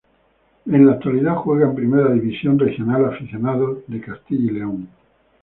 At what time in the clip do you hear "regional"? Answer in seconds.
2.57-3.05